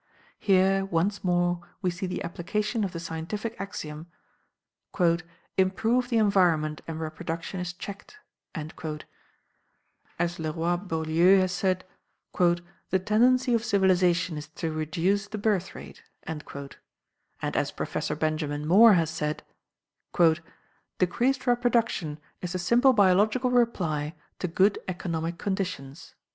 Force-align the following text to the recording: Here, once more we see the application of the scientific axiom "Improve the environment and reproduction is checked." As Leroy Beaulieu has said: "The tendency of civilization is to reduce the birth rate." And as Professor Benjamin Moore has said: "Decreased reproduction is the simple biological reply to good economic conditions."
Here, 0.39 0.83
once 0.83 1.23
more 1.23 1.61
we 1.83 1.91
see 1.91 2.07
the 2.07 2.23
application 2.23 2.83
of 2.83 2.91
the 2.91 2.99
scientific 2.99 3.55
axiom 3.61 4.07
"Improve 5.59 6.09
the 6.09 6.17
environment 6.17 6.81
and 6.87 6.99
reproduction 6.99 7.59
is 7.59 7.71
checked." 7.71 8.17
As 8.55 10.39
Leroy 10.39 10.77
Beaulieu 10.77 11.37
has 11.41 11.51
said: 11.51 11.85
"The 12.35 12.97
tendency 13.05 13.53
of 13.53 13.63
civilization 13.63 14.39
is 14.39 14.47
to 14.47 14.71
reduce 14.73 15.27
the 15.27 15.37
birth 15.37 15.75
rate." 15.75 16.01
And 16.23 16.43
as 17.43 17.69
Professor 17.71 18.15
Benjamin 18.15 18.65
Moore 18.67 18.93
has 18.93 19.11
said: 19.11 19.43
"Decreased 20.97 21.45
reproduction 21.45 22.17
is 22.41 22.53
the 22.53 22.57
simple 22.57 22.93
biological 22.93 23.51
reply 23.51 24.15
to 24.39 24.47
good 24.47 24.79
economic 24.87 25.37
conditions." 25.37 26.15